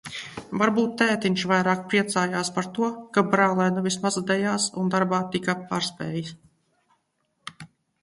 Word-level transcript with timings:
Varbūt 0.59 0.95
tētiņš 1.01 1.43
vairāk 1.51 1.83
priecājās 1.91 2.49
par 2.57 2.71
to, 2.79 2.89
ka 3.19 3.25
brālēnu 3.35 3.85
vismaz 3.91 4.19
dejās 4.35 4.69
un 4.85 4.93
darbā 4.97 5.23
tiku 5.37 5.59
pārspējis. 5.71 6.37